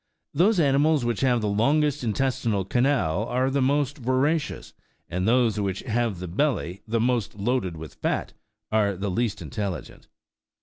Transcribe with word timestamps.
Those 0.33 0.59
animals 0.59 1.05
which 1.05 1.21
have 1.21 1.41
the 1.41 1.47
longest 1.47 2.03
intestinal 2.03 2.65
canal, 2.65 3.25
are 3.25 3.51
the 3.51 3.61
most 3.61 3.99
voracious; 3.99 4.73
and 5.07 5.27
those 5.27 5.59
which 5.59 5.81
have 5.81 6.17
the 6.17 6.27
belly 6.27 6.81
the 6.87 6.99
most 6.99 7.35
loaded 7.35 7.77
with 7.77 7.93
fat, 7.93 8.33
are 8.71 8.95
the 8.95 9.11
least 9.11 9.43
intelligent. 9.43 10.07